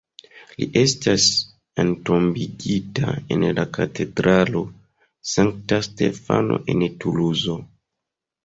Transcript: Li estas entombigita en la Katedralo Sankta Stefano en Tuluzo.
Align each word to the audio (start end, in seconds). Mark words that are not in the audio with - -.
Li 0.59 0.67
estas 0.79 1.25
entombigita 1.83 3.13
en 3.35 3.45
la 3.59 3.67
Katedralo 3.77 4.65
Sankta 5.35 5.81
Stefano 5.91 6.59
en 6.75 6.83
Tuluzo. 7.05 7.61